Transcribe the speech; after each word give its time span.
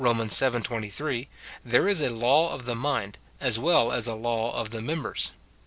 vii.*23, 0.03 1.27
there 1.63 1.87
is 1.87 2.01
a 2.01 2.09
law 2.09 2.51
of 2.55 2.65
the 2.65 2.73
mind, 2.73 3.19
as 3.39 3.59
well 3.59 3.91
as 3.91 4.07
a 4.07 4.15
law 4.15 4.51
of 4.59 4.71
the 4.71 4.81
members. 4.81 5.29